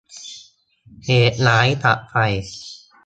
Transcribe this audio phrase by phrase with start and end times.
[1.05, 2.15] เหตุร้ายจากไฟ